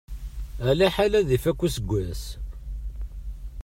Alaḥal 0.69 1.13
ad 1.19 1.29
ifakk 1.37 1.61
useggas. 1.67 2.23